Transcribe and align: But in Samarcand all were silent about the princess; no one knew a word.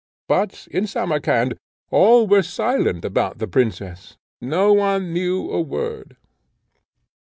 But 0.27 0.67
in 0.71 0.87
Samarcand 0.87 1.59
all 1.91 2.25
were 2.25 2.41
silent 2.41 3.05
about 3.05 3.37
the 3.37 3.47
princess; 3.47 4.17
no 4.41 4.73
one 4.73 5.13
knew 5.13 5.51
a 5.51 5.61
word. 5.61 6.17